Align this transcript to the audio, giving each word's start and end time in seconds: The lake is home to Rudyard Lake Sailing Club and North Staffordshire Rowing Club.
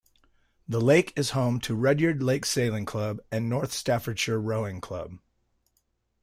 The 0.67 0.81
lake 0.81 1.13
is 1.15 1.29
home 1.37 1.59
to 1.59 1.75
Rudyard 1.75 2.23
Lake 2.23 2.43
Sailing 2.43 2.85
Club 2.87 3.19
and 3.31 3.47
North 3.47 3.71
Staffordshire 3.71 4.39
Rowing 4.41 4.81
Club. 4.81 5.19